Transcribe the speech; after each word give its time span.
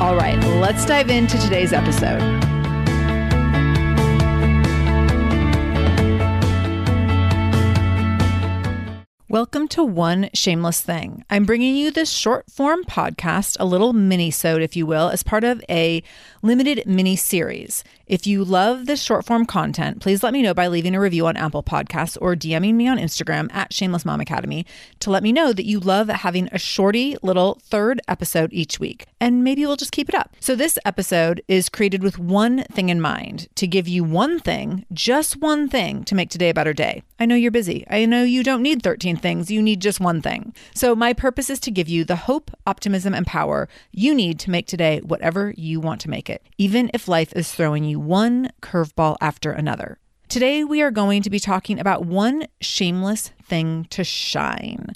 All 0.00 0.16
right, 0.16 0.38
let's 0.60 0.84
dive 0.84 1.08
into 1.08 1.38
today's 1.38 1.72
episode. 1.72 2.20
Welcome 9.28 9.66
to 9.68 9.82
One 9.82 10.30
Shameless 10.34 10.80
Thing. 10.80 11.24
I'm 11.30 11.44
bringing 11.44 11.74
you 11.74 11.90
this 11.90 12.10
short 12.10 12.50
form 12.50 12.84
podcast, 12.84 13.56
a 13.58 13.64
little 13.64 13.92
mini-sode, 13.92 14.62
if 14.62 14.76
you 14.76 14.84
will, 14.84 15.08
as 15.08 15.22
part 15.22 15.42
of 15.42 15.62
a 15.70 16.02
limited 16.42 16.86
mini 16.86 17.16
series. 17.16 17.82
If 18.06 18.26
you 18.26 18.44
love 18.44 18.84
this 18.84 19.02
short 19.02 19.24
form 19.24 19.46
content, 19.46 20.00
please 20.00 20.22
let 20.22 20.34
me 20.34 20.42
know 20.42 20.52
by 20.52 20.66
leaving 20.66 20.94
a 20.94 21.00
review 21.00 21.26
on 21.26 21.38
Apple 21.38 21.62
Podcasts 21.62 22.18
or 22.20 22.34
DMing 22.34 22.74
me 22.74 22.86
on 22.86 22.98
Instagram 22.98 23.50
at 23.54 23.72
Shameless 23.72 24.04
Mom 24.04 24.20
Academy 24.20 24.66
to 25.00 25.10
let 25.10 25.22
me 25.22 25.32
know 25.32 25.54
that 25.54 25.64
you 25.64 25.80
love 25.80 26.08
having 26.08 26.48
a 26.52 26.58
shorty 26.58 27.16
little 27.22 27.58
third 27.62 28.02
episode 28.06 28.52
each 28.52 28.78
week. 28.78 29.06
And 29.20 29.42
maybe 29.42 29.64
we'll 29.64 29.76
just 29.76 29.92
keep 29.92 30.10
it 30.10 30.14
up. 30.14 30.36
So, 30.38 30.54
this 30.54 30.78
episode 30.84 31.42
is 31.48 31.70
created 31.70 32.02
with 32.02 32.18
one 32.18 32.64
thing 32.64 32.90
in 32.90 33.00
mind 33.00 33.48
to 33.54 33.66
give 33.66 33.88
you 33.88 34.04
one 34.04 34.38
thing, 34.38 34.84
just 34.92 35.40
one 35.40 35.68
thing 35.68 36.04
to 36.04 36.14
make 36.14 36.28
today 36.28 36.50
a 36.50 36.54
better 36.54 36.74
day. 36.74 37.02
I 37.18 37.26
know 37.26 37.36
you're 37.36 37.50
busy. 37.50 37.86
I 37.88 38.06
know 38.06 38.24
you 38.24 38.42
don't 38.42 38.62
need 38.62 38.82
13 38.82 39.16
things, 39.16 39.50
you 39.50 39.62
need 39.62 39.80
just 39.80 40.00
one 40.00 40.20
thing. 40.20 40.52
So, 40.74 40.96
my 40.96 41.12
purpose 41.12 41.48
is 41.48 41.60
to 41.60 41.70
give 41.70 41.88
you 41.88 42.04
the 42.04 42.16
hope, 42.16 42.50
optimism, 42.66 43.14
and 43.14 43.26
power 43.26 43.68
you 43.92 44.14
need 44.14 44.40
to 44.40 44.50
make 44.50 44.66
today 44.66 45.00
whatever 45.00 45.54
you 45.56 45.80
want 45.80 46.00
to 46.02 46.10
make 46.10 46.28
it, 46.28 46.42
even 46.58 46.90
if 46.92 47.06
life 47.06 47.32
is 47.34 47.52
throwing 47.52 47.84
you 47.84 48.00
one 48.00 48.50
curveball 48.60 49.16
after 49.20 49.52
another. 49.52 49.98
Today, 50.28 50.64
we 50.64 50.82
are 50.82 50.90
going 50.90 51.22
to 51.22 51.30
be 51.30 51.38
talking 51.38 51.78
about 51.78 52.04
one 52.04 52.48
shameless 52.60 53.30
thing 53.44 53.86
to 53.90 54.02
shine. 54.02 54.88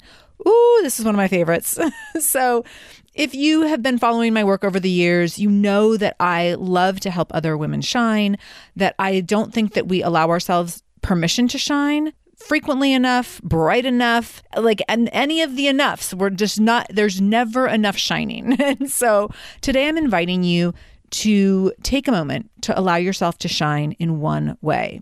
Ooh, 0.45 0.79
this 0.81 0.99
is 0.99 1.05
one 1.05 1.15
of 1.15 1.19
my 1.19 1.27
favorites. 1.27 1.79
so, 2.19 2.65
if 3.13 3.33
you 3.33 3.61
have 3.61 3.81
been 3.81 3.97
following 3.97 4.33
my 4.33 4.43
work 4.43 4.63
over 4.63 4.79
the 4.79 4.89
years, 4.89 5.39
you 5.39 5.49
know 5.49 5.97
that 5.97 6.15
I 6.19 6.55
love 6.55 6.99
to 7.01 7.11
help 7.11 7.33
other 7.33 7.57
women 7.57 7.81
shine, 7.81 8.37
that 8.75 8.95
I 8.99 9.21
don't 9.21 9.53
think 9.53 9.73
that 9.73 9.87
we 9.87 10.03
allow 10.03 10.29
ourselves 10.29 10.83
permission 11.01 11.47
to 11.49 11.57
shine 11.57 12.13
frequently 12.39 12.93
enough, 12.93 13.41
bright 13.43 13.85
enough, 13.85 14.41
like 14.55 14.81
and 14.87 15.09
any 15.11 15.41
of 15.41 15.55
the 15.55 15.67
enoughs. 15.67 16.13
We're 16.15 16.29
just 16.29 16.59
not 16.59 16.87
there's 16.89 17.21
never 17.21 17.67
enough 17.67 17.97
shining. 17.97 18.57
And 18.69 18.89
so 18.89 19.29
today 19.61 19.87
I'm 19.87 19.97
inviting 19.97 20.43
you 20.43 20.73
to 21.11 21.73
take 21.81 22.07
a 22.07 22.11
moment 22.11 22.51
to 22.61 22.77
allow 22.79 22.97
yourself 22.97 23.37
to 23.39 23.47
shine 23.47 23.93
in 23.93 24.19
one 24.19 24.57
way. 24.61 25.01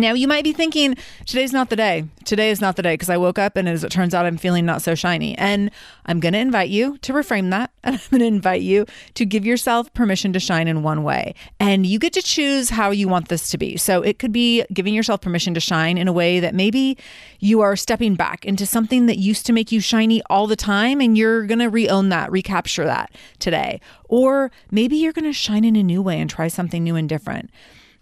Now, 0.00 0.12
you 0.12 0.28
might 0.28 0.44
be 0.44 0.52
thinking, 0.52 0.94
today's 1.26 1.52
not 1.52 1.70
the 1.70 1.76
day. 1.76 2.04
Today 2.24 2.50
is 2.50 2.60
not 2.60 2.76
the 2.76 2.82
day 2.82 2.94
because 2.94 3.10
I 3.10 3.16
woke 3.16 3.36
up 3.36 3.56
and 3.56 3.68
as 3.68 3.82
it 3.82 3.90
turns 3.90 4.14
out, 4.14 4.26
I'm 4.26 4.36
feeling 4.36 4.64
not 4.64 4.80
so 4.80 4.94
shiny. 4.94 5.36
And 5.36 5.72
I'm 6.06 6.20
going 6.20 6.34
to 6.34 6.38
invite 6.38 6.68
you 6.68 6.98
to 6.98 7.12
reframe 7.12 7.50
that. 7.50 7.72
And 7.88 7.96
I'm 7.96 8.10
going 8.10 8.20
to 8.20 8.26
invite 8.26 8.60
you 8.60 8.84
to 9.14 9.24
give 9.24 9.46
yourself 9.46 9.92
permission 9.94 10.32
to 10.34 10.40
shine 10.40 10.68
in 10.68 10.82
one 10.82 11.02
way. 11.02 11.34
And 11.58 11.86
you 11.86 11.98
get 11.98 12.12
to 12.12 12.22
choose 12.22 12.68
how 12.70 12.90
you 12.90 13.08
want 13.08 13.28
this 13.28 13.50
to 13.50 13.58
be. 13.58 13.76
So 13.78 14.02
it 14.02 14.18
could 14.18 14.30
be 14.30 14.64
giving 14.72 14.94
yourself 14.94 15.22
permission 15.22 15.54
to 15.54 15.60
shine 15.60 15.96
in 15.96 16.06
a 16.06 16.12
way 16.12 16.38
that 16.38 16.54
maybe 16.54 16.98
you 17.40 17.60
are 17.62 17.76
stepping 17.76 18.14
back 18.14 18.44
into 18.44 18.66
something 18.66 19.06
that 19.06 19.18
used 19.18 19.46
to 19.46 19.54
make 19.54 19.72
you 19.72 19.80
shiny 19.80 20.22
all 20.28 20.46
the 20.46 20.54
time 20.54 21.00
and 21.00 21.16
you're 21.16 21.46
going 21.46 21.60
to 21.60 21.70
re 21.70 21.88
own 21.88 22.10
that, 22.10 22.30
recapture 22.30 22.84
that 22.84 23.10
today. 23.38 23.80
Or 24.08 24.50
maybe 24.70 24.96
you're 24.96 25.14
going 25.14 25.24
to 25.24 25.32
shine 25.32 25.64
in 25.64 25.74
a 25.74 25.82
new 25.82 26.02
way 26.02 26.20
and 26.20 26.28
try 26.28 26.48
something 26.48 26.84
new 26.84 26.94
and 26.94 27.08
different. 27.08 27.50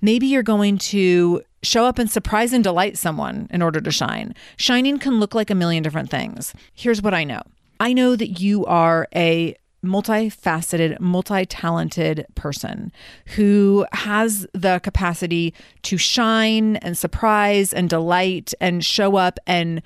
Maybe 0.01 0.27
you're 0.27 0.43
going 0.43 0.79
to 0.79 1.43
show 1.63 1.85
up 1.85 1.99
and 1.99 2.11
surprise 2.11 2.53
and 2.53 2.63
delight 2.63 2.97
someone 2.97 3.49
in 3.51 3.63
order 3.63 3.81
to 3.81 3.91
shine. 3.91 4.35
Shining 4.57 4.99
can 4.99 5.19
look 5.19 5.35
like 5.35 5.51
a 5.51 5.55
million 5.55 5.83
different 5.83 6.11
things. 6.11 6.55
Here's 6.75 7.03
what 7.03 7.15
I 7.15 7.25
know 7.25 7.43
I 7.81 7.93
know 7.93 8.17
that 8.17 8.41
you 8.41 8.65
are 8.67 9.09
a 9.15 9.57
multifaceted, 9.85 10.99
multi 11.01 11.47
talented 11.47 12.27
person 12.35 12.93
who 13.37 13.87
has 13.93 14.47
the 14.53 14.81
capacity 14.81 15.55
to 15.83 15.97
shine 15.97 16.77
and 16.77 16.97
surprise 16.99 17.73
and 17.73 17.89
delight 17.89 18.53
and 18.61 18.85
show 18.85 19.17
up 19.17 19.39
and 19.47 19.83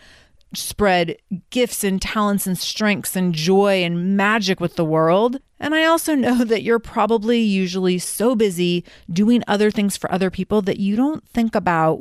spread 0.55 1.17
gifts 1.50 1.85
and 1.85 2.00
talents 2.00 2.47
and 2.47 2.58
strengths 2.58 3.17
and 3.17 3.35
joy 3.35 3.82
and 3.85 4.17
magic 4.17 4.61
with 4.61 4.76
the 4.76 4.85
world. 4.85 5.41
And 5.58 5.75
I 5.75 5.85
also 5.85 6.14
know 6.14 6.44
that 6.44 6.62
you're 6.62 6.79
probably 6.79 7.41
usually 7.41 7.99
so 7.99 8.35
busy 8.35 8.85
doing 9.11 9.43
other 9.47 9.70
things 9.70 9.97
for 9.97 10.11
other 10.12 10.31
people 10.31 10.62
that 10.62 10.81
you 10.81 10.97
don't 10.97 11.26
think 11.29 11.55
about 11.55 12.00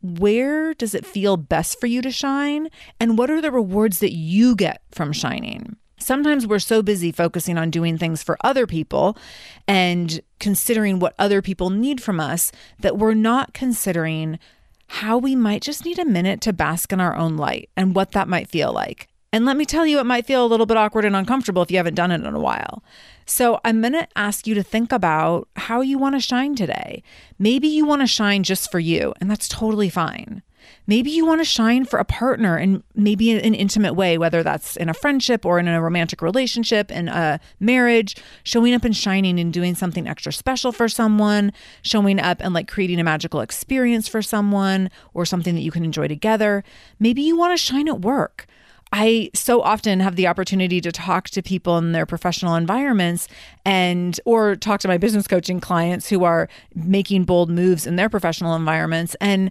where 0.00 0.74
does 0.74 0.94
it 0.94 1.04
feel 1.04 1.36
best 1.36 1.80
for 1.80 1.86
you 1.86 2.00
to 2.02 2.10
shine 2.10 2.68
and 3.00 3.18
what 3.18 3.30
are 3.30 3.40
the 3.40 3.50
rewards 3.50 3.98
that 3.98 4.12
you 4.12 4.54
get 4.54 4.82
from 4.92 5.12
shining. 5.12 5.76
Sometimes 5.98 6.46
we're 6.46 6.60
so 6.60 6.80
busy 6.80 7.10
focusing 7.10 7.58
on 7.58 7.70
doing 7.70 7.98
things 7.98 8.22
for 8.22 8.38
other 8.44 8.66
people 8.66 9.18
and 9.66 10.20
considering 10.38 11.00
what 11.00 11.14
other 11.18 11.42
people 11.42 11.70
need 11.70 12.00
from 12.00 12.20
us 12.20 12.52
that 12.78 12.96
we're 12.96 13.14
not 13.14 13.52
considering 13.52 14.38
how 14.88 15.18
we 15.18 15.36
might 15.36 15.62
just 15.62 15.84
need 15.84 15.98
a 15.98 16.04
minute 16.04 16.40
to 16.42 16.52
bask 16.52 16.92
in 16.92 17.00
our 17.00 17.14
own 17.14 17.36
light 17.36 17.70
and 17.76 17.94
what 17.94 18.12
that 18.12 18.28
might 18.28 18.48
feel 18.48 18.72
like. 18.72 19.08
And 19.32 19.44
let 19.44 19.58
me 19.58 19.66
tell 19.66 19.86
you, 19.86 19.98
it 19.98 20.06
might 20.06 20.26
feel 20.26 20.44
a 20.44 20.48
little 20.48 20.64
bit 20.64 20.78
awkward 20.78 21.04
and 21.04 21.14
uncomfortable 21.14 21.60
if 21.60 21.70
you 21.70 21.76
haven't 21.76 21.94
done 21.94 22.10
it 22.10 22.24
in 22.24 22.34
a 22.34 22.40
while. 22.40 22.82
So 23.26 23.60
I'm 23.62 23.82
going 23.82 23.92
to 23.92 24.08
ask 24.16 24.46
you 24.46 24.54
to 24.54 24.62
think 24.62 24.90
about 24.90 25.48
how 25.56 25.82
you 25.82 25.98
want 25.98 26.14
to 26.14 26.20
shine 26.20 26.54
today. 26.54 27.02
Maybe 27.38 27.68
you 27.68 27.84
want 27.84 28.00
to 28.00 28.06
shine 28.06 28.42
just 28.42 28.70
for 28.70 28.78
you, 28.78 29.12
and 29.20 29.30
that's 29.30 29.46
totally 29.46 29.90
fine. 29.90 30.42
Maybe 30.86 31.10
you 31.10 31.26
want 31.26 31.40
to 31.40 31.44
shine 31.44 31.84
for 31.84 31.98
a 31.98 32.04
partner 32.04 32.56
and 32.56 32.82
maybe 32.94 33.30
in 33.30 33.38
an 33.38 33.54
intimate 33.54 33.94
way, 33.94 34.18
whether 34.18 34.42
that's 34.42 34.76
in 34.76 34.88
a 34.88 34.94
friendship 34.94 35.44
or 35.44 35.58
in 35.58 35.68
a 35.68 35.80
romantic 35.80 36.22
relationship, 36.22 36.90
in 36.90 37.08
a 37.08 37.40
marriage, 37.60 38.16
showing 38.42 38.74
up 38.74 38.84
and 38.84 38.96
shining 38.96 39.38
and 39.38 39.52
doing 39.52 39.74
something 39.74 40.08
extra 40.08 40.32
special 40.32 40.72
for 40.72 40.88
someone, 40.88 41.52
showing 41.82 42.20
up 42.20 42.38
and 42.40 42.54
like 42.54 42.68
creating 42.68 43.00
a 43.00 43.04
magical 43.04 43.40
experience 43.40 44.08
for 44.08 44.22
someone 44.22 44.90
or 45.14 45.24
something 45.24 45.54
that 45.54 45.62
you 45.62 45.70
can 45.70 45.84
enjoy 45.84 46.08
together. 46.08 46.64
Maybe 46.98 47.22
you 47.22 47.36
want 47.36 47.58
to 47.58 47.62
shine 47.62 47.88
at 47.88 48.00
work. 48.00 48.46
I 48.92 49.30
so 49.34 49.60
often 49.60 50.00
have 50.00 50.16
the 50.16 50.26
opportunity 50.26 50.80
to 50.80 50.90
talk 50.90 51.28
to 51.30 51.42
people 51.42 51.76
in 51.78 51.92
their 51.92 52.06
professional 52.06 52.54
environments 52.54 53.28
and 53.64 54.18
or 54.24 54.56
talk 54.56 54.80
to 54.80 54.88
my 54.88 54.96
business 54.96 55.26
coaching 55.26 55.60
clients 55.60 56.08
who 56.08 56.24
are 56.24 56.48
making 56.74 57.24
bold 57.24 57.50
moves 57.50 57.86
in 57.86 57.96
their 57.96 58.08
professional 58.08 58.54
environments 58.54 59.14
and 59.20 59.50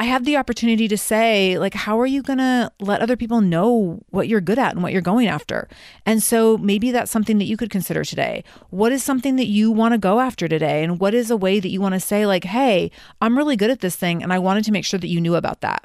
I 0.00 0.04
have 0.04 0.24
the 0.24 0.36
opportunity 0.36 0.86
to 0.86 0.96
say, 0.96 1.58
like, 1.58 1.74
how 1.74 1.98
are 1.98 2.06
you 2.06 2.22
going 2.22 2.38
to 2.38 2.70
let 2.78 3.00
other 3.00 3.16
people 3.16 3.40
know 3.40 4.00
what 4.10 4.28
you're 4.28 4.40
good 4.40 4.58
at 4.58 4.72
and 4.72 4.82
what 4.82 4.92
you're 4.92 5.02
going 5.02 5.26
after? 5.26 5.68
And 6.06 6.22
so 6.22 6.56
maybe 6.56 6.92
that's 6.92 7.10
something 7.10 7.38
that 7.38 7.46
you 7.46 7.56
could 7.56 7.70
consider 7.70 8.04
today. 8.04 8.44
What 8.70 8.92
is 8.92 9.02
something 9.02 9.34
that 9.36 9.48
you 9.48 9.72
want 9.72 9.94
to 9.94 9.98
go 9.98 10.20
after 10.20 10.46
today? 10.46 10.84
And 10.84 11.00
what 11.00 11.14
is 11.14 11.32
a 11.32 11.36
way 11.36 11.58
that 11.58 11.70
you 11.70 11.80
want 11.80 11.94
to 11.94 12.00
say, 12.00 12.26
like, 12.26 12.44
hey, 12.44 12.92
I'm 13.20 13.36
really 13.36 13.56
good 13.56 13.70
at 13.70 13.80
this 13.80 13.96
thing. 13.96 14.22
And 14.22 14.32
I 14.32 14.38
wanted 14.38 14.64
to 14.64 14.72
make 14.72 14.84
sure 14.84 15.00
that 15.00 15.08
you 15.08 15.20
knew 15.20 15.34
about 15.34 15.62
that. 15.62 15.84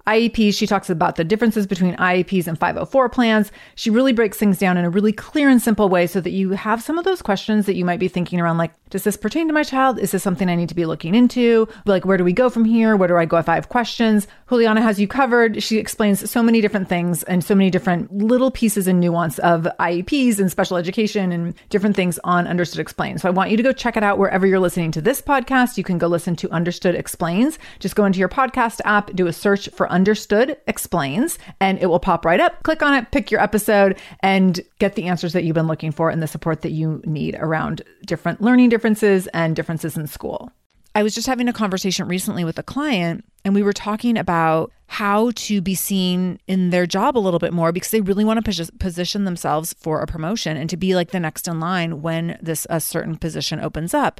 IEPs. 0.11 0.55
She 0.55 0.67
talks 0.67 0.89
about 0.89 1.15
the 1.15 1.23
differences 1.23 1.65
between 1.65 1.95
IEPs 1.95 2.45
and 2.45 2.59
504 2.59 3.09
plans. 3.09 3.51
She 3.75 3.89
really 3.89 4.11
breaks 4.11 4.37
things 4.37 4.59
down 4.59 4.77
in 4.77 4.83
a 4.83 4.89
really 4.89 5.13
clear 5.13 5.47
and 5.47 5.61
simple 5.61 5.87
way 5.87 6.05
so 6.05 6.19
that 6.19 6.31
you 6.31 6.51
have 6.51 6.83
some 6.83 6.97
of 6.97 7.05
those 7.05 7.21
questions 7.21 7.65
that 7.65 7.75
you 7.75 7.85
might 7.85 7.99
be 7.99 8.09
thinking 8.09 8.41
around 8.41 8.57
like, 8.57 8.73
does 8.89 9.05
this 9.05 9.15
pertain 9.15 9.47
to 9.47 9.53
my 9.53 9.63
child? 9.63 9.99
Is 9.99 10.11
this 10.11 10.21
something 10.21 10.49
I 10.49 10.55
need 10.55 10.67
to 10.67 10.75
be 10.75 10.85
looking 10.85 11.15
into? 11.15 11.67
Like, 11.85 12.03
where 12.03 12.17
do 12.17 12.25
we 12.25 12.33
go 12.33 12.49
from 12.49 12.65
here? 12.65 12.97
Where 12.97 13.07
do 13.07 13.15
I 13.15 13.25
go 13.25 13.37
if 13.37 13.47
I 13.47 13.55
have 13.55 13.69
questions? 13.69 14.27
Juliana 14.51 14.81
has 14.81 14.99
you 14.99 15.07
covered. 15.07 15.63
She 15.63 15.77
explains 15.77 16.29
so 16.29 16.43
many 16.43 16.59
different 16.59 16.89
things 16.89 17.23
and 17.23 17.41
so 17.41 17.55
many 17.55 17.69
different 17.69 18.13
little 18.13 18.51
pieces 18.51 18.85
and 18.85 18.99
nuance 18.99 19.39
of 19.39 19.65
IEPs 19.79 20.39
and 20.39 20.51
special 20.51 20.75
education 20.75 21.31
and 21.31 21.53
different 21.69 21.95
things 21.95 22.19
on 22.25 22.47
Understood 22.47 22.81
Explains. 22.81 23.21
So 23.21 23.29
I 23.29 23.31
want 23.31 23.49
you 23.49 23.55
to 23.55 23.63
go 23.63 23.71
check 23.71 23.95
it 23.95 24.03
out 24.03 24.17
wherever 24.17 24.45
you're 24.45 24.59
listening 24.59 24.91
to 24.91 24.99
this 24.99 25.21
podcast. 25.21 25.77
You 25.77 25.85
can 25.85 25.97
go 25.97 26.07
listen 26.07 26.35
to 26.35 26.49
Understood 26.49 26.95
Explains. 26.95 27.59
Just 27.79 27.95
go 27.95 28.03
into 28.03 28.19
your 28.19 28.27
podcast 28.27 28.81
app, 28.83 29.13
do 29.13 29.27
a 29.27 29.31
search 29.31 29.69
for 29.69 29.89
Understood 29.89 30.57
Explains, 30.67 31.39
and 31.61 31.79
it 31.79 31.85
will 31.85 32.01
pop 32.01 32.25
right 32.25 32.41
up. 32.41 32.61
Click 32.63 32.83
on 32.83 32.93
it, 32.93 33.09
pick 33.11 33.31
your 33.31 33.39
episode, 33.39 33.97
and 34.19 34.59
get 34.79 34.95
the 34.95 35.05
answers 35.05 35.31
that 35.31 35.45
you've 35.45 35.53
been 35.53 35.67
looking 35.67 35.93
for 35.93 36.09
and 36.09 36.21
the 36.21 36.27
support 36.27 36.59
that 36.63 36.71
you 36.71 37.01
need 37.05 37.37
around 37.39 37.83
different 38.05 38.41
learning 38.41 38.67
differences 38.67 39.27
and 39.27 39.55
differences 39.55 39.95
in 39.95 40.07
school. 40.07 40.51
I 40.93 41.03
was 41.03 41.15
just 41.15 41.27
having 41.27 41.47
a 41.47 41.53
conversation 41.53 42.07
recently 42.07 42.43
with 42.43 42.59
a 42.59 42.63
client, 42.63 43.23
and 43.45 43.55
we 43.55 43.63
were 43.63 43.73
talking 43.73 44.17
about 44.17 44.71
how 44.87 45.31
to 45.35 45.61
be 45.61 45.73
seen 45.73 46.37
in 46.47 46.69
their 46.69 46.85
job 46.85 47.17
a 47.17 47.19
little 47.19 47.39
bit 47.39 47.53
more 47.53 47.71
because 47.71 47.91
they 47.91 48.01
really 48.01 48.25
want 48.25 48.43
to 48.43 48.71
position 48.77 49.23
themselves 49.23 49.73
for 49.79 50.01
a 50.01 50.07
promotion 50.07 50.57
and 50.57 50.69
to 50.69 50.75
be 50.75 50.95
like 50.95 51.11
the 51.11 51.19
next 51.19 51.47
in 51.47 51.61
line 51.61 52.01
when 52.01 52.37
this 52.41 52.67
a 52.69 52.81
certain 52.81 53.15
position 53.15 53.61
opens 53.61 53.93
up. 53.93 54.19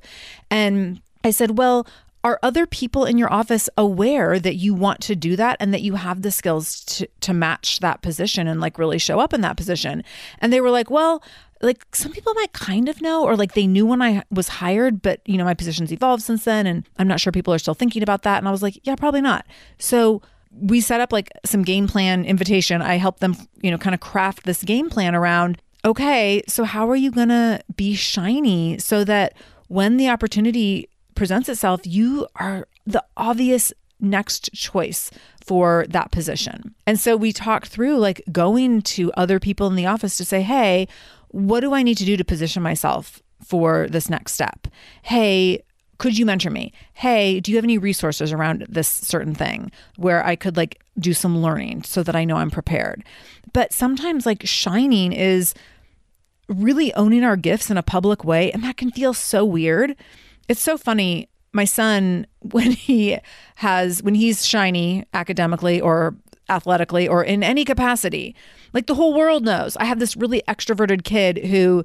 And 0.49 1.01
I 1.25 1.31
said, 1.31 1.57
"Well, 1.57 1.85
are 2.23 2.39
other 2.43 2.65
people 2.65 3.05
in 3.05 3.17
your 3.17 3.31
office 3.31 3.69
aware 3.77 4.39
that 4.39 4.55
you 4.55 4.73
want 4.73 5.01
to 5.01 5.15
do 5.15 5.35
that 5.35 5.57
and 5.59 5.73
that 5.73 5.81
you 5.81 5.95
have 5.95 6.21
the 6.21 6.31
skills 6.31 6.83
to, 6.85 7.07
to 7.21 7.33
match 7.33 7.79
that 7.79 8.01
position 8.01 8.47
and 8.47 8.61
like 8.61 8.77
really 8.77 8.99
show 8.99 9.19
up 9.19 9.33
in 9.33 9.41
that 9.41 9.57
position 9.57 10.03
and 10.39 10.53
they 10.53 10.61
were 10.61 10.69
like 10.69 10.89
well 10.89 11.23
like 11.61 11.85
some 11.93 12.11
people 12.11 12.33
might 12.33 12.53
kind 12.53 12.89
of 12.89 13.01
know 13.01 13.23
or 13.23 13.35
like 13.35 13.53
they 13.53 13.67
knew 13.67 13.85
when 13.85 14.01
i 14.01 14.23
was 14.31 14.47
hired 14.47 15.01
but 15.01 15.21
you 15.25 15.37
know 15.37 15.45
my 15.45 15.53
position's 15.53 15.91
evolved 15.91 16.23
since 16.23 16.45
then 16.45 16.65
and 16.65 16.87
i'm 16.97 17.07
not 17.07 17.19
sure 17.19 17.31
people 17.31 17.53
are 17.53 17.59
still 17.59 17.73
thinking 17.73 18.03
about 18.03 18.23
that 18.23 18.37
and 18.37 18.47
i 18.47 18.51
was 18.51 18.63
like 18.63 18.79
yeah 18.83 18.95
probably 18.95 19.21
not 19.21 19.45
so 19.77 20.21
we 20.51 20.81
set 20.81 20.99
up 20.99 21.13
like 21.13 21.29
some 21.45 21.63
game 21.63 21.87
plan 21.87 22.25
invitation 22.25 22.81
i 22.81 22.95
helped 22.95 23.19
them 23.19 23.35
you 23.61 23.71
know 23.71 23.77
kind 23.77 23.93
of 23.93 23.99
craft 23.99 24.43
this 24.43 24.63
game 24.63 24.89
plan 24.89 25.15
around 25.15 25.61
okay 25.85 26.41
so 26.47 26.63
how 26.63 26.89
are 26.89 26.95
you 26.95 27.11
going 27.11 27.29
to 27.29 27.61
be 27.75 27.95
shiny 27.95 28.77
so 28.77 29.03
that 29.03 29.33
when 29.67 29.95
the 29.95 30.09
opportunity 30.09 30.89
presents 31.15 31.47
itself, 31.47 31.81
you 31.85 32.27
are 32.35 32.67
the 32.85 33.01
obvious 33.15 33.71
next 34.01 34.51
choice 34.53 35.11
for 35.45 35.85
that 35.89 36.11
position. 36.11 36.75
And 36.85 36.99
so 36.99 37.15
we 37.15 37.31
talked 37.31 37.67
through 37.67 37.97
like 37.97 38.21
going 38.31 38.81
to 38.81 39.13
other 39.13 39.39
people 39.39 39.67
in 39.67 39.75
the 39.75 39.85
office 39.85 40.17
to 40.17 40.25
say, 40.25 40.41
hey, 40.41 40.87
what 41.31 41.61
do 41.61 41.73
I 41.73 41.83
need 41.83 41.97
to 41.97 42.05
do 42.05 42.17
to 42.17 42.25
position 42.25 42.61
myself 42.61 43.21
for 43.43 43.87
this 43.89 44.09
next 44.09 44.33
step? 44.33 44.67
Hey, 45.01 45.63
could 45.97 46.17
you 46.17 46.25
mentor 46.25 46.49
me? 46.49 46.73
Hey, 46.93 47.39
do 47.39 47.51
you 47.51 47.57
have 47.57 47.63
any 47.63 47.77
resources 47.77 48.31
around 48.31 48.65
this 48.67 48.87
certain 48.87 49.35
thing 49.35 49.71
where 49.97 50.25
I 50.25 50.35
could 50.35 50.57
like 50.57 50.81
do 50.99 51.13
some 51.13 51.41
learning 51.41 51.83
so 51.83 52.03
that 52.03 52.15
I 52.15 52.25
know 52.25 52.37
I'm 52.37 52.51
prepared? 52.51 53.03
But 53.53 53.71
sometimes 53.71 54.25
like 54.25 54.45
shining 54.45 55.13
is 55.13 55.53
really 56.47 56.93
owning 56.95 57.23
our 57.23 57.37
gifts 57.37 57.69
in 57.69 57.77
a 57.77 57.83
public 57.83 58.23
way, 58.23 58.51
and 58.51 58.63
that 58.63 58.77
can 58.77 58.91
feel 58.91 59.13
so 59.13 59.45
weird. 59.45 59.95
It's 60.47 60.61
so 60.61 60.77
funny. 60.77 61.29
My 61.53 61.65
son, 61.65 62.25
when 62.39 62.71
he 62.71 63.19
has, 63.55 64.01
when 64.03 64.15
he's 64.15 64.45
shiny 64.45 65.05
academically 65.13 65.79
or 65.79 66.15
athletically 66.49 67.07
or 67.07 67.23
in 67.23 67.43
any 67.43 67.63
capacity, 67.63 68.35
like 68.73 68.87
the 68.87 68.95
whole 68.95 69.13
world 69.13 69.43
knows. 69.43 69.75
I 69.77 69.85
have 69.85 69.99
this 69.99 70.15
really 70.15 70.41
extroverted 70.47 71.03
kid 71.03 71.37
who 71.45 71.83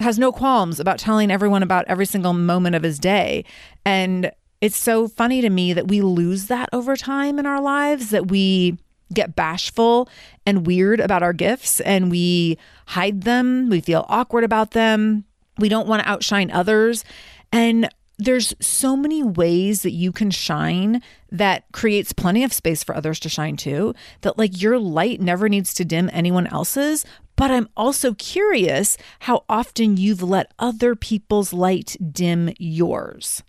has 0.00 0.18
no 0.18 0.30
qualms 0.32 0.78
about 0.78 0.98
telling 0.98 1.30
everyone 1.30 1.62
about 1.62 1.86
every 1.88 2.06
single 2.06 2.32
moment 2.32 2.76
of 2.76 2.82
his 2.82 2.98
day. 2.98 3.44
And 3.84 4.30
it's 4.60 4.76
so 4.76 5.08
funny 5.08 5.40
to 5.40 5.50
me 5.50 5.72
that 5.72 5.88
we 5.88 6.00
lose 6.00 6.46
that 6.46 6.68
over 6.72 6.96
time 6.96 7.38
in 7.38 7.46
our 7.46 7.60
lives, 7.60 8.10
that 8.10 8.28
we 8.28 8.78
get 9.12 9.36
bashful 9.36 10.08
and 10.44 10.66
weird 10.66 11.00
about 11.00 11.22
our 11.22 11.32
gifts 11.32 11.80
and 11.80 12.10
we 12.10 12.58
hide 12.86 13.22
them. 13.22 13.68
We 13.68 13.80
feel 13.80 14.04
awkward 14.08 14.44
about 14.44 14.72
them. 14.72 15.24
We 15.58 15.68
don't 15.68 15.86
want 15.86 16.02
to 16.02 16.08
outshine 16.08 16.50
others. 16.50 17.04
And 17.52 17.88
there's 18.18 18.54
so 18.60 18.96
many 18.96 19.22
ways 19.22 19.82
that 19.82 19.92
you 19.92 20.10
can 20.10 20.30
shine 20.30 21.02
that 21.30 21.64
creates 21.72 22.12
plenty 22.12 22.44
of 22.44 22.52
space 22.52 22.82
for 22.82 22.96
others 22.96 23.20
to 23.20 23.28
shine 23.28 23.56
too. 23.56 23.94
That 24.22 24.38
like 24.38 24.60
your 24.60 24.78
light 24.78 25.20
never 25.20 25.48
needs 25.48 25.74
to 25.74 25.84
dim 25.84 26.08
anyone 26.12 26.46
else's. 26.46 27.04
But 27.36 27.50
I'm 27.50 27.68
also 27.76 28.14
curious 28.14 28.96
how 29.20 29.44
often 29.48 29.98
you've 29.98 30.22
let 30.22 30.52
other 30.58 30.94
people's 30.94 31.52
light 31.52 31.96
dim 32.12 32.54
yours. 32.58 33.42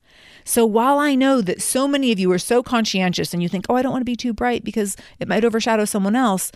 So 0.44 0.66
while 0.66 1.00
I 1.00 1.16
know 1.16 1.42
that 1.42 1.62
so 1.62 1.88
many 1.88 2.12
of 2.12 2.20
you 2.20 2.32
are 2.32 2.40
so 2.40 2.62
conscientious 2.62 3.34
and 3.34 3.42
you 3.42 3.50
think, 3.50 3.66
oh, 3.70 3.76
I 3.76 3.82
don't 3.82 3.92
want 3.92 4.02
to 4.02 4.06
be 4.06 4.16
too 4.16 4.34
bright 4.34 4.64
because 4.64 4.98
it 5.20 5.28
might 5.28 5.46
overshadow 5.46 5.86
someone 5.86 6.16
else, 6.16 6.52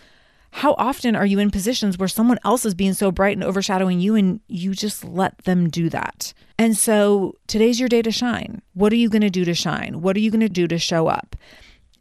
how 0.54 0.74
often 0.76 1.16
are 1.16 1.24
you 1.24 1.38
in 1.38 1.50
positions 1.50 1.96
where 1.96 2.08
someone 2.08 2.38
else 2.44 2.66
is 2.66 2.74
being 2.74 2.92
so 2.92 3.10
bright 3.10 3.36
and 3.36 3.42
overshadowing 3.42 4.00
you 4.00 4.14
and 4.14 4.38
you 4.48 4.74
just 4.74 5.02
let 5.02 5.36
them 5.38 5.70
do 5.70 5.88
that? 5.88 6.34
And 6.58 6.76
so 6.76 7.36
today's 7.46 7.80
your 7.80 7.88
day 7.88 8.02
to 8.02 8.12
shine. 8.12 8.60
What 8.74 8.92
are 8.92 8.96
you 8.96 9.08
going 9.08 9.22
to 9.22 9.30
do 9.30 9.46
to 9.46 9.54
shine? 9.54 10.02
What 10.02 10.14
are 10.14 10.20
you 10.20 10.30
going 10.30 10.42
to 10.42 10.50
do 10.50 10.68
to 10.68 10.78
show 10.78 11.06
up? 11.06 11.36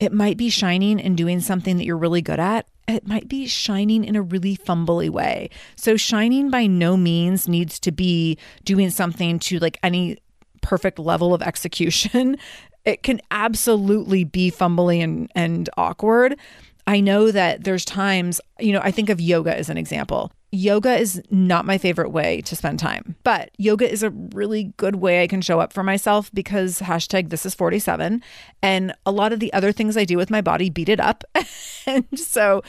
It 0.01 0.11
might 0.11 0.35
be 0.35 0.49
shining 0.49 0.99
and 0.99 1.15
doing 1.15 1.39
something 1.39 1.77
that 1.77 1.85
you're 1.85 1.97
really 1.97 2.21
good 2.21 2.41
at. 2.41 2.67
It 2.89 3.07
might 3.07 3.29
be 3.29 3.47
shining 3.47 4.03
in 4.03 4.17
a 4.17 4.21
really 4.21 4.57
fumbly 4.57 5.09
way. 5.09 5.49
So, 5.77 5.95
shining 5.95 6.49
by 6.49 6.67
no 6.67 6.97
means 6.97 7.47
needs 7.47 7.79
to 7.79 7.91
be 7.91 8.37
doing 8.65 8.89
something 8.89 9.39
to 9.39 9.59
like 9.59 9.79
any 9.81 10.17
perfect 10.61 10.99
level 10.99 11.33
of 11.33 11.41
execution. 11.41 12.37
It 12.83 13.03
can 13.03 13.21
absolutely 13.29 14.23
be 14.23 14.49
fumbly 14.49 15.03
and, 15.03 15.31
and 15.35 15.69
awkward. 15.77 16.39
I 16.87 16.99
know 16.99 17.31
that 17.31 17.63
there's 17.63 17.85
times, 17.85 18.41
you 18.59 18.73
know, 18.73 18.81
I 18.83 18.91
think 18.91 19.09
of 19.09 19.21
yoga 19.21 19.57
as 19.57 19.69
an 19.69 19.77
example. 19.77 20.31
Yoga 20.53 20.95
is 20.97 21.21
not 21.29 21.65
my 21.65 21.77
favorite 21.77 22.09
way 22.09 22.41
to 22.41 22.55
spend 22.57 22.77
time, 22.77 23.15
but 23.23 23.51
yoga 23.57 23.89
is 23.89 24.03
a 24.03 24.09
really 24.09 24.73
good 24.75 24.97
way 24.97 25.23
I 25.23 25.27
can 25.27 25.41
show 25.41 25.61
up 25.61 25.71
for 25.71 25.81
myself 25.81 26.29
because 26.33 26.79
hashtag 26.79 27.29
this 27.29 27.45
is 27.45 27.55
47. 27.55 28.21
And 28.61 28.93
a 29.05 29.11
lot 29.11 29.31
of 29.31 29.39
the 29.39 29.53
other 29.53 29.71
things 29.71 29.95
I 29.95 30.03
do 30.03 30.17
with 30.17 30.29
my 30.29 30.41
body 30.41 30.69
beat 30.69 30.89
it 30.89 30.99
up. 30.99 31.23
and 31.85 32.05
so 32.19 32.61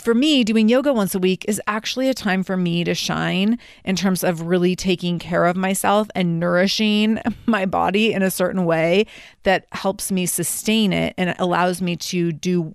for 0.00 0.14
me, 0.14 0.42
doing 0.42 0.68
yoga 0.68 0.92
once 0.92 1.14
a 1.14 1.18
week 1.18 1.44
is 1.46 1.60
actually 1.66 2.08
a 2.08 2.14
time 2.14 2.42
for 2.42 2.56
me 2.56 2.82
to 2.82 2.94
shine 2.94 3.58
in 3.84 3.94
terms 3.94 4.24
of 4.24 4.42
really 4.42 4.74
taking 4.74 5.18
care 5.18 5.44
of 5.44 5.56
myself 5.56 6.08
and 6.14 6.40
nourishing 6.40 7.20
my 7.46 7.66
body 7.66 8.12
in 8.12 8.22
a 8.22 8.30
certain 8.30 8.64
way 8.64 9.06
that 9.42 9.66
helps 9.72 10.10
me 10.10 10.24
sustain 10.24 10.92
it 10.92 11.14
and 11.18 11.34
allows 11.38 11.82
me 11.82 11.94
to 11.96 12.32
do 12.32 12.74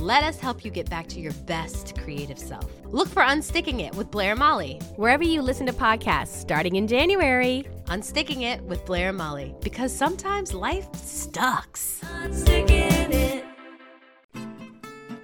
Let 0.00 0.22
us 0.22 0.38
help 0.38 0.64
you 0.64 0.70
get 0.70 0.88
back 0.88 1.08
to 1.08 1.18
your 1.18 1.32
best 1.48 1.98
creative 1.98 2.38
self. 2.38 2.70
Look 2.84 3.08
for 3.08 3.20
Unsticking 3.20 3.80
It 3.80 3.92
with 3.96 4.12
Blair 4.12 4.30
and 4.30 4.38
Molly. 4.38 4.78
Wherever 4.94 5.24
you 5.24 5.42
listen 5.42 5.66
to 5.66 5.72
podcasts, 5.72 6.28
starting 6.28 6.76
in 6.76 6.86
January. 6.86 7.64
Unsticking 7.86 8.42
It 8.42 8.62
with 8.62 8.86
Blair 8.86 9.08
and 9.08 9.18
Molly. 9.18 9.56
Because 9.60 9.92
sometimes 9.92 10.54
life 10.54 10.86
sucks. 10.94 12.00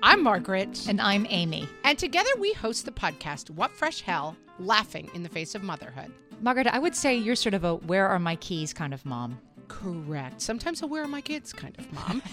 I'm 0.02 0.24
Margaret. 0.24 0.86
And 0.88 1.00
I'm 1.00 1.24
Amy. 1.30 1.68
And 1.84 1.96
together 1.96 2.30
we 2.40 2.52
host 2.54 2.84
the 2.84 2.90
podcast, 2.90 3.50
What 3.50 3.70
Fresh 3.70 4.00
Hell 4.00 4.36
Laughing 4.58 5.08
in 5.14 5.22
the 5.22 5.28
Face 5.28 5.54
of 5.54 5.62
Motherhood. 5.62 6.10
Margaret, 6.40 6.66
I 6.66 6.80
would 6.80 6.96
say 6.96 7.14
you're 7.14 7.36
sort 7.36 7.54
of 7.54 7.62
a 7.62 7.76
where 7.76 8.08
are 8.08 8.18
my 8.18 8.34
keys 8.34 8.72
kind 8.72 8.92
of 8.92 9.06
mom. 9.06 9.38
Correct. 9.68 10.40
Sometimes 10.42 10.82
a 10.82 10.88
where 10.88 11.04
are 11.04 11.08
my 11.08 11.20
kids 11.20 11.52
kind 11.52 11.76
of 11.78 11.92
mom. 11.92 12.20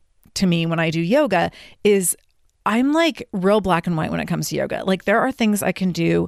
to 0.35 0.47
me 0.47 0.65
when 0.65 0.79
I 0.79 0.89
do 0.89 1.01
yoga 1.01 1.51
is 1.83 2.15
I'm 2.65 2.93
like 2.93 3.27
real 3.31 3.61
black 3.61 3.87
and 3.87 3.97
white 3.97 4.11
when 4.11 4.19
it 4.19 4.27
comes 4.27 4.49
to 4.49 4.55
yoga. 4.55 4.83
Like 4.85 5.05
there 5.05 5.19
are 5.19 5.31
things 5.31 5.63
I 5.63 5.71
can 5.71 5.91
do 5.91 6.27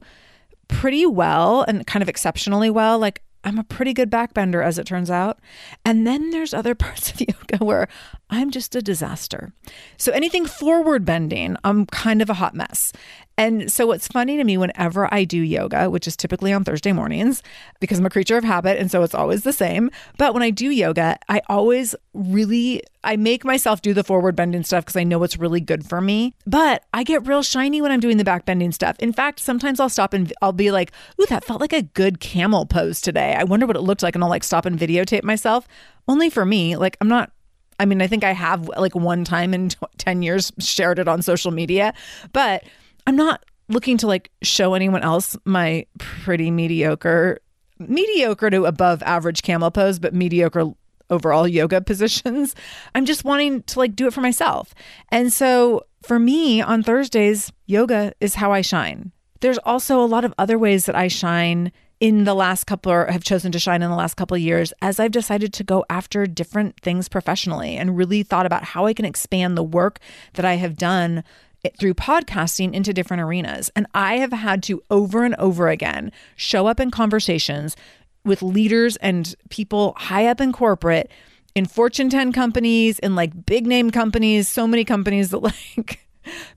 pretty 0.68 1.06
well 1.06 1.64
and 1.68 1.86
kind 1.86 2.02
of 2.02 2.10
exceptionally 2.10 2.70
well. 2.70 2.98
Like 2.98 3.22
I'm 3.44 3.60
a 3.60 3.64
pretty 3.64 3.94
good 3.94 4.10
backbender 4.10 4.64
as 4.64 4.80
it 4.80 4.88
turns 4.88 5.12
out. 5.12 5.40
And 5.86 6.08
then 6.08 6.32
there's 6.32 6.54
other 6.54 6.76
parts 6.76 7.12
of 7.12 7.22
yoga 7.22 7.64
where 7.64 7.88
I'm 8.34 8.52
just 8.52 8.76
a 8.76 8.82
disaster. 8.82 9.54
So 9.98 10.12
anything 10.12 10.46
forward 10.46 11.06
bending, 11.06 11.56
I'm 11.64 11.86
kind 11.86 12.22
of 12.22 12.30
a 12.30 12.34
hot 12.34 12.56
mess. 12.56 12.92
And 13.38 13.72
so 13.72 13.88
what's 13.88 14.08
funny 14.08 14.38
to 14.38 14.44
me 14.44 14.58
whenever 14.58 15.12
I 15.12 15.24
do 15.24 15.40
yoga, 15.40 15.90
which 15.90 16.08
is 16.08 16.16
typically 16.16 16.54
on 16.54 16.64
Thursday 16.64 16.94
mornings 16.94 17.42
because 17.80 17.98
I'm 17.98 18.06
a 18.06 18.10
creature 18.10 18.38
of 18.38 18.44
habit 18.44 18.78
and 18.78 18.92
so 18.92 19.02
it's 19.02 19.16
always 19.16 19.44
the 19.44 19.54
same, 19.54 19.90
but 20.18 20.34
when 20.34 20.44
I 20.44 20.52
do 20.52 20.70
yoga, 20.70 21.18
I 21.30 21.42
always 21.50 21.96
really 22.14 22.84
I 23.04 23.18
make 23.18 23.44
myself 23.44 23.82
do 23.82 23.94
the 23.94 24.04
forward 24.04 24.36
bending 24.36 24.64
stuff 24.64 24.86
because 24.86 24.96
I 24.96 25.04
know 25.04 25.22
it's 25.24 25.38
really 25.38 25.60
good 25.60 25.86
for 25.86 26.00
me. 26.00 26.36
But 26.46 26.86
I 26.94 27.04
get 27.04 27.28
real 27.28 27.42
shiny 27.42 27.82
when 27.82 27.92
I'm 27.92 28.00
doing 28.00 28.18
the 28.18 28.24
back 28.24 28.46
bending 28.46 28.72
stuff. 28.72 28.96
In 29.00 29.12
fact, 29.12 29.40
sometimes 29.40 29.80
I'll 29.80 29.90
stop 29.90 30.14
and 30.14 30.32
I'll 30.42 30.54
be 30.54 30.72
like, 30.72 30.92
"Ooh, 31.20 31.26
that 31.26 31.44
felt 31.44 31.60
like 31.60 31.74
a 31.74 31.82
good 31.82 32.20
camel 32.20 32.66
pose 32.66 33.02
today. 33.02 33.36
I 33.36 33.44
wonder 33.44 33.66
what 33.66 33.76
it 33.76 33.82
looked 33.82 34.04
like." 34.04 34.16
And 34.16 34.24
I'll 34.24 34.30
like 34.30 34.44
stop 34.44 34.66
and 34.66 34.80
videotape 34.80 35.24
myself. 35.24 35.68
Only 36.08 36.30
for 36.30 36.46
me, 36.46 36.78
like 36.78 36.96
I'm 37.02 37.10
not 37.10 37.33
I 37.80 37.86
mean, 37.86 38.02
I 38.02 38.08
think 38.08 38.24
I 38.24 38.32
have 38.32 38.68
like 38.68 38.96
one 38.96 39.24
time 39.24 39.54
in 39.54 39.70
10 39.98 40.22
years 40.22 40.52
shared 40.60 41.00
it 41.00 41.08
on 41.08 41.22
social 41.22 41.52
media, 41.52 41.94
but 42.32 42.64
I'm 43.08 43.16
not 43.16 43.44
looking 43.70 43.98
to 43.98 44.08
like 44.08 44.32
show 44.42 44.74
anyone 44.74 45.02
else 45.02 45.36
my 45.46 45.86
pretty 45.98 46.52
mediocre, 46.52 47.40
mediocre 47.80 48.50
to 48.50 48.66
above 48.66 49.02
average 49.04 49.42
camel 49.42 49.72
pose, 49.72 50.00
but 50.00 50.14
mediocre 50.14 50.74
overall 51.10 51.48
yoga 51.48 51.82
positions. 51.92 52.56
I'm 52.96 53.06
just 53.06 53.24
wanting 53.24 53.64
to 53.64 53.80
like 53.80 53.96
do 53.96 54.08
it 54.08 54.14
for 54.14 54.22
myself. 54.22 54.74
And 55.10 55.32
so 55.32 55.86
for 56.02 56.20
me 56.20 56.62
on 56.62 56.84
Thursdays, 56.84 57.52
yoga 57.66 58.14
is 58.20 58.36
how 58.36 58.52
I 58.52 58.62
shine. 58.62 59.12
There's 59.40 59.58
also 59.60 60.02
a 60.02 60.06
lot 60.08 60.26
of 60.26 60.34
other 60.38 60.58
ways 60.58 60.86
that 60.86 60.96
I 60.96 61.08
shine 61.08 61.72
in 62.04 62.26
the 62.26 62.34
last 62.34 62.66
couple 62.66 62.92
or 62.92 63.06
have 63.06 63.24
chosen 63.24 63.50
to 63.50 63.58
shine 63.58 63.82
in 63.82 63.90
the 63.90 63.96
last 63.96 64.16
couple 64.16 64.36
of 64.36 64.42
years 64.42 64.74
as 64.82 65.00
I've 65.00 65.14
decided 65.14 65.54
to 65.54 65.64
go 65.64 65.86
after 65.90 66.26
different 66.26 66.78
things 66.82 67.08
professionally 67.08 67.78
and 67.78 67.96
really 67.96 68.24
thought 68.24 68.46
about 68.46 68.66
how 68.66 68.86
I 68.86 68.94
can 68.94 69.06
expand 69.06 69.58
the 69.58 69.64
work 69.64 70.00
that 70.34 70.44
I 70.44 70.56
have 70.56 70.76
done 70.76 71.24
eh, 71.64 71.70
through 71.80 71.94
podcasting 71.94 72.74
into 72.74 72.92
different 72.92 73.24
arenas. 73.24 73.72
And 73.74 73.88
I 73.94 74.18
have 74.18 74.34
had 74.34 74.62
to 74.64 74.84
over 74.92 75.24
and 75.24 75.34
over 75.36 75.70
again 75.70 76.12
show 76.36 76.68
up 76.68 76.82
in 76.82 76.92
conversations 76.92 77.78
with 78.26 78.42
leaders 78.44 78.98
and 78.98 79.34
people 79.50 79.94
high 79.96 80.28
up 80.28 80.42
in 80.42 80.52
corporate 80.52 81.10
in 81.56 81.66
Fortune 81.66 82.10
10 82.10 82.34
companies, 82.34 83.00
in 83.00 83.16
like 83.16 83.46
big 83.46 83.66
name 83.66 83.92
companies, 83.92 84.50
so 84.50 84.68
many 84.68 84.84
companies 84.84 85.30
that 85.30 85.38
like 85.78 86.06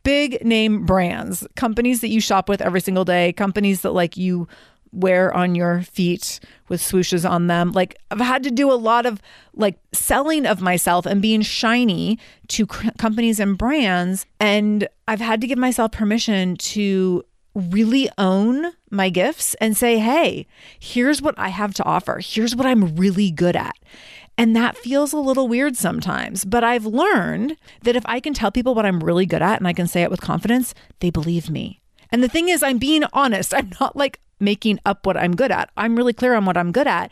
big 0.02 0.44
name 0.44 0.84
brands, 0.86 1.46
companies 1.54 2.00
that 2.00 2.08
you 2.08 2.20
shop 2.20 2.48
with 2.48 2.60
every 2.60 2.80
single 2.80 3.04
day, 3.04 3.32
companies 3.32 3.82
that 3.82 3.92
like 3.92 4.16
you 4.16 4.48
wear 4.96 5.32
on 5.34 5.54
your 5.54 5.82
feet 5.82 6.40
with 6.68 6.80
swooshes 6.80 7.28
on 7.28 7.46
them. 7.46 7.72
Like 7.72 7.98
I've 8.10 8.20
had 8.20 8.42
to 8.44 8.50
do 8.50 8.72
a 8.72 8.74
lot 8.74 9.06
of 9.06 9.20
like 9.54 9.78
selling 9.92 10.46
of 10.46 10.60
myself 10.60 11.06
and 11.06 11.22
being 11.22 11.42
shiny 11.42 12.18
to 12.48 12.66
c- 12.70 12.90
companies 12.98 13.38
and 13.38 13.56
brands 13.56 14.26
and 14.40 14.88
I've 15.06 15.20
had 15.20 15.40
to 15.42 15.46
give 15.46 15.58
myself 15.58 15.92
permission 15.92 16.56
to 16.56 17.22
really 17.54 18.10
own 18.18 18.72
my 18.90 19.08
gifts 19.08 19.54
and 19.54 19.76
say, 19.76 19.98
"Hey, 19.98 20.46
here's 20.78 21.22
what 21.22 21.34
I 21.38 21.48
have 21.48 21.72
to 21.74 21.84
offer. 21.84 22.20
Here's 22.22 22.54
what 22.54 22.66
I'm 22.66 22.96
really 22.96 23.30
good 23.30 23.56
at." 23.56 23.76
And 24.38 24.54
that 24.54 24.76
feels 24.76 25.12
a 25.12 25.18
little 25.18 25.48
weird 25.48 25.76
sometimes, 25.76 26.44
but 26.44 26.62
I've 26.62 26.84
learned 26.84 27.56
that 27.82 27.96
if 27.96 28.04
I 28.06 28.20
can 28.20 28.34
tell 28.34 28.50
people 28.50 28.74
what 28.74 28.84
I'm 28.84 29.00
really 29.00 29.24
good 29.24 29.40
at 29.40 29.58
and 29.58 29.66
I 29.66 29.72
can 29.72 29.86
say 29.86 30.02
it 30.02 30.10
with 30.10 30.20
confidence, 30.20 30.74
they 31.00 31.08
believe 31.08 31.48
me. 31.48 31.80
And 32.12 32.22
the 32.22 32.28
thing 32.28 32.48
is, 32.48 32.62
I'm 32.62 32.78
being 32.78 33.04
honest. 33.12 33.54
I'm 33.54 33.70
not 33.80 33.96
like 33.96 34.20
making 34.40 34.78
up 34.85 35.07
what 35.07 35.16
I'm 35.16 35.35
good 35.35 35.50
at. 35.50 35.71
I'm 35.76 35.97
really 35.97 36.12
clear 36.12 36.35
on 36.35 36.45
what 36.45 36.57
I'm 36.57 36.73
good 36.73 36.87
at. 36.87 37.11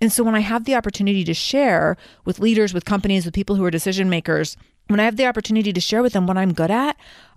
And 0.00 0.12
so 0.12 0.24
when 0.24 0.34
I 0.34 0.40
have 0.40 0.64
the 0.64 0.74
opportunity 0.74 1.24
to 1.24 1.34
share 1.34 1.96
with 2.24 2.40
leaders, 2.40 2.74
with 2.74 2.84
companies, 2.84 3.24
with 3.24 3.34
people 3.34 3.56
who 3.56 3.64
are 3.64 3.70
decision 3.70 4.10
makers, 4.10 4.56
when 4.88 5.00
I 5.00 5.04
have 5.04 5.16
the 5.16 5.26
opportunity 5.26 5.72
to 5.72 5.80
share 5.80 6.02
with 6.02 6.12
them 6.12 6.26
what 6.26 6.36
I'm 6.36 6.52
good 6.52 6.70
at, 6.70 6.96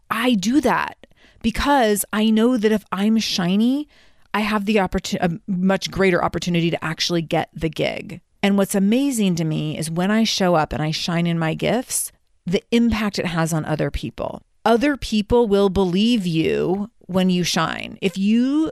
I 0.10 0.34
do 0.34 0.62
that 0.62 1.06
because 1.42 2.06
I 2.12 2.30
know 2.30 2.58
that 2.58 2.72
if 2.72 2.84
I'm 2.92 3.18
shiny, 3.18 3.88
I 4.34 4.42
have 4.42 4.66
the 4.66 4.80
opportunity, 4.80 5.36
a 5.36 5.52
much 5.52 5.92
greater 5.92 6.24
opportunity 6.24 6.72
to 6.72 6.84
actually 6.84 7.22
get 7.22 7.50
the 7.54 7.70
gig. 7.70 8.22
And 8.42 8.58
what's 8.58 8.76
amazing 8.76 9.36
to 9.36 9.44
me 9.44 9.78
is 9.78 9.90
when 9.90 10.12
I 10.12 10.24
show 10.24 10.56
up 10.56 10.74
and 10.74 10.82
I 10.82 10.92
shine 10.92 11.28
in 11.28 11.40
my 11.40 11.54
gifts, 11.54 12.12
the 12.46 12.64
impact 12.72 13.18
it 13.18 13.26
has 13.28 13.54
on 13.54 13.66
other 13.66 13.90
people. 13.90 14.44
Other 14.64 14.98
people 14.98 15.48
will 15.48 15.70
believe 15.70 16.26
you 16.26 16.90
when 17.02 17.30
you 17.30 17.44
shine. 17.44 17.98
If 18.02 18.18
you 18.18 18.72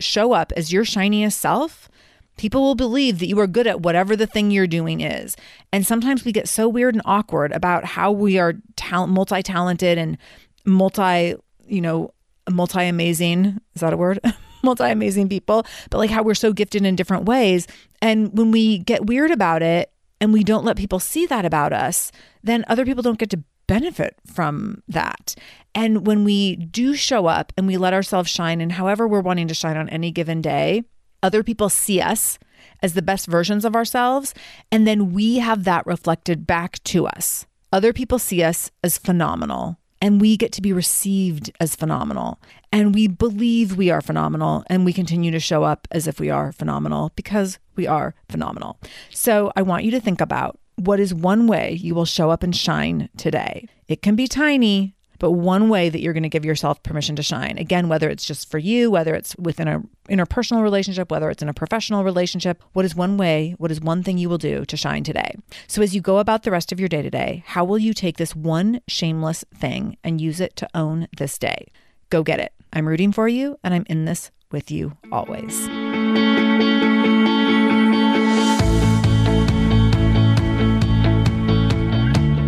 show 0.00 0.32
up 0.32 0.52
as 0.56 0.72
your 0.72 0.84
shiniest 0.84 1.38
self, 1.38 1.88
people 2.36 2.62
will 2.62 2.74
believe 2.74 3.18
that 3.18 3.28
you 3.28 3.38
are 3.38 3.46
good 3.46 3.66
at 3.66 3.80
whatever 3.80 4.14
the 4.16 4.26
thing 4.26 4.50
you're 4.50 4.66
doing 4.66 5.00
is. 5.00 5.36
And 5.72 5.86
sometimes 5.86 6.24
we 6.24 6.32
get 6.32 6.48
so 6.48 6.68
weird 6.68 6.94
and 6.94 7.02
awkward 7.04 7.52
about 7.52 7.84
how 7.84 8.12
we 8.12 8.38
are 8.38 8.54
talent, 8.76 9.12
multi-talented 9.12 9.98
and 9.98 10.18
multi, 10.64 11.34
you 11.66 11.80
know, 11.80 12.12
multi 12.50 12.84
amazing. 12.84 13.58
Is 13.74 13.80
that 13.80 13.92
a 13.92 13.96
word? 13.96 14.20
multi 14.62 14.84
amazing 14.84 15.28
people, 15.28 15.64
but 15.90 15.98
like 15.98 16.10
how 16.10 16.22
we're 16.22 16.34
so 16.34 16.52
gifted 16.52 16.84
in 16.84 16.96
different 16.96 17.24
ways. 17.24 17.66
And 18.02 18.36
when 18.36 18.50
we 18.50 18.78
get 18.78 19.06
weird 19.06 19.30
about 19.30 19.62
it 19.62 19.90
and 20.20 20.32
we 20.32 20.44
don't 20.44 20.64
let 20.64 20.76
people 20.76 20.98
see 20.98 21.26
that 21.26 21.44
about 21.44 21.72
us, 21.72 22.12
then 22.42 22.64
other 22.68 22.84
people 22.84 23.02
don't 23.02 23.18
get 23.18 23.30
to 23.30 23.42
benefit 23.66 24.16
from 24.26 24.82
that. 24.88 25.34
And 25.74 26.06
when 26.06 26.24
we 26.24 26.56
do 26.56 26.94
show 26.94 27.26
up 27.26 27.52
and 27.56 27.66
we 27.66 27.76
let 27.76 27.92
ourselves 27.92 28.30
shine, 28.30 28.60
and 28.60 28.72
however 28.72 29.06
we're 29.06 29.20
wanting 29.20 29.48
to 29.48 29.54
shine 29.54 29.76
on 29.76 29.88
any 29.88 30.10
given 30.10 30.40
day, 30.40 30.84
other 31.22 31.42
people 31.42 31.68
see 31.68 32.00
us 32.00 32.38
as 32.82 32.94
the 32.94 33.02
best 33.02 33.26
versions 33.26 33.64
of 33.64 33.74
ourselves. 33.74 34.34
And 34.70 34.86
then 34.86 35.12
we 35.12 35.38
have 35.38 35.64
that 35.64 35.86
reflected 35.86 36.46
back 36.46 36.82
to 36.84 37.06
us. 37.06 37.46
Other 37.72 37.92
people 37.92 38.18
see 38.18 38.42
us 38.42 38.70
as 38.82 38.98
phenomenal 38.98 39.78
and 40.00 40.20
we 40.20 40.36
get 40.36 40.52
to 40.52 40.62
be 40.62 40.72
received 40.72 41.50
as 41.58 41.74
phenomenal. 41.74 42.40
And 42.70 42.94
we 42.94 43.08
believe 43.08 43.76
we 43.76 43.90
are 43.90 44.00
phenomenal 44.00 44.62
and 44.68 44.84
we 44.84 44.92
continue 44.92 45.30
to 45.30 45.40
show 45.40 45.64
up 45.64 45.88
as 45.90 46.06
if 46.06 46.20
we 46.20 46.30
are 46.30 46.52
phenomenal 46.52 47.12
because 47.16 47.58
we 47.74 47.86
are 47.86 48.14
phenomenal. 48.28 48.78
So 49.10 49.52
I 49.56 49.62
want 49.62 49.84
you 49.84 49.90
to 49.92 50.00
think 50.00 50.20
about 50.20 50.58
what 50.76 51.00
is 51.00 51.12
one 51.12 51.46
way 51.46 51.72
you 51.72 51.94
will 51.94 52.04
show 52.04 52.30
up 52.30 52.42
and 52.42 52.54
shine 52.54 53.08
today. 53.16 53.68
It 53.88 54.02
can 54.02 54.14
be 54.14 54.26
tiny, 54.26 54.94
but 55.18 55.32
one 55.32 55.68
way 55.68 55.88
that 55.88 56.00
you're 56.00 56.12
going 56.12 56.22
to 56.22 56.28
give 56.28 56.44
yourself 56.44 56.82
permission 56.82 57.16
to 57.16 57.22
shine. 57.22 57.58
Again, 57.58 57.88
whether 57.88 58.08
it's 58.08 58.26
just 58.26 58.50
for 58.50 58.58
you, 58.58 58.90
whether 58.90 59.14
it's 59.14 59.34
within 59.36 59.68
a 59.68 59.82
interpersonal 60.10 60.62
relationship, 60.62 61.10
whether 61.10 61.30
it's 61.30 61.42
in 61.42 61.48
a 61.48 61.54
professional 61.54 62.04
relationship, 62.04 62.62
what 62.74 62.84
is 62.84 62.94
one 62.94 63.16
way, 63.16 63.54
what 63.58 63.70
is 63.70 63.80
one 63.80 64.02
thing 64.02 64.18
you 64.18 64.28
will 64.28 64.38
do 64.38 64.64
to 64.66 64.76
shine 64.76 65.02
today? 65.02 65.34
So 65.66 65.82
as 65.82 65.94
you 65.94 66.00
go 66.00 66.18
about 66.18 66.42
the 66.42 66.50
rest 66.50 66.72
of 66.72 66.78
your 66.80 66.88
day 66.88 67.02
today, 67.02 67.42
how 67.46 67.64
will 67.64 67.78
you 67.78 67.94
take 67.94 68.18
this 68.18 68.36
one 68.36 68.80
shameless 68.86 69.44
thing 69.54 69.96
and 70.04 70.20
use 70.20 70.40
it 70.40 70.54
to 70.56 70.68
own 70.74 71.08
this 71.16 71.38
day? 71.38 71.68
Go 72.10 72.22
get 72.22 72.40
it. 72.40 72.52
I'm 72.72 72.86
rooting 72.86 73.12
for 73.12 73.26
you 73.26 73.58
and 73.64 73.74
I'm 73.74 73.86
in 73.88 74.04
this 74.04 74.30
with 74.52 74.70
you 74.70 74.96
always. 75.10 75.68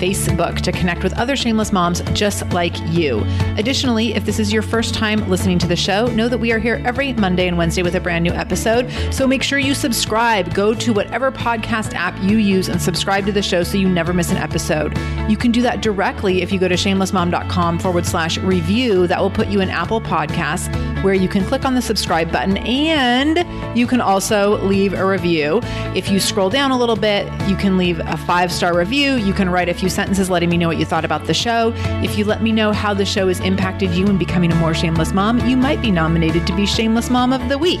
Facebook 0.00 0.60
to 0.62 0.72
connect 0.72 1.02
with 1.02 1.16
other 1.18 1.36
shameless 1.36 1.72
moms 1.72 2.00
just 2.12 2.48
like 2.52 2.74
you. 2.88 3.22
Additionally, 3.56 4.14
if 4.14 4.24
this 4.24 4.38
is 4.38 4.52
your 4.52 4.62
first 4.62 4.94
time 4.94 5.28
listening 5.28 5.58
to 5.58 5.66
the 5.66 5.76
show, 5.76 6.06
know 6.06 6.28
that 6.28 6.38
we 6.38 6.52
are 6.52 6.58
here 6.58 6.80
every 6.84 7.12
Monday 7.12 7.46
and 7.46 7.58
Wednesday 7.58 7.82
with 7.82 7.94
a 7.94 8.00
brand 8.00 8.24
new 8.24 8.32
episode. 8.32 8.90
So 9.12 9.26
make 9.26 9.42
sure 9.42 9.58
you 9.58 9.74
subscribe. 9.74 10.54
Go 10.54 10.74
to 10.74 10.92
whatever 10.92 11.30
podcast 11.30 11.94
app 11.94 12.20
you 12.22 12.38
use 12.38 12.68
and 12.68 12.80
subscribe 12.80 13.26
to 13.26 13.32
the 13.32 13.42
show 13.42 13.62
so 13.62 13.76
you 13.76 13.88
never 13.88 14.12
miss 14.12 14.30
an 14.30 14.38
episode. 14.38 14.96
You 15.28 15.36
can 15.36 15.52
do 15.52 15.60
that 15.62 15.82
directly 15.82 16.40
if 16.40 16.50
you 16.50 16.58
go 16.58 16.68
to 16.68 16.76
shamelessmom.com 16.76 17.78
forward 17.78 18.06
slash 18.06 18.38
review. 18.38 19.06
That 19.06 19.20
will 19.20 19.30
put 19.30 19.48
you 19.48 19.60
in 19.60 19.68
Apple 19.68 20.00
Podcasts 20.00 20.74
where 21.04 21.14
you 21.14 21.28
can 21.28 21.44
click 21.44 21.64
on 21.64 21.74
the 21.74 21.82
subscribe 21.82 22.30
button 22.30 22.56
and 22.58 23.38
you 23.76 23.86
can 23.86 24.00
also 24.00 24.62
leave 24.64 24.92
a 24.92 25.06
review. 25.06 25.60
If 25.94 26.10
you 26.10 26.20
scroll 26.20 26.50
down 26.50 26.70
a 26.70 26.78
little 26.78 26.96
bit, 26.96 27.26
you 27.48 27.56
can 27.56 27.76
leave 27.76 28.00
a 28.00 28.16
five 28.16 28.52
star 28.52 28.76
review. 28.76 29.14
You 29.14 29.32
can 29.32 29.50
write 29.50 29.68
a 29.68 29.74
few 29.74 29.89
sentences 29.90 30.30
letting 30.30 30.48
me 30.48 30.56
know 30.56 30.68
what 30.68 30.78
you 30.78 30.84
thought 30.84 31.04
about 31.04 31.26
the 31.26 31.34
show. 31.34 31.72
If 32.02 32.16
you 32.16 32.24
let 32.24 32.42
me 32.42 32.52
know 32.52 32.72
how 32.72 32.94
the 32.94 33.04
show 33.04 33.28
has 33.28 33.40
impacted 33.40 33.90
you 33.90 34.06
in 34.06 34.16
becoming 34.16 34.52
a 34.52 34.54
more 34.56 34.74
shameless 34.74 35.12
mom, 35.12 35.46
you 35.46 35.56
might 35.56 35.82
be 35.82 35.90
nominated 35.90 36.46
to 36.46 36.56
be 36.56 36.66
Shameless 36.66 37.10
Mom 37.10 37.32
of 37.32 37.48
the 37.48 37.58
Week. 37.58 37.80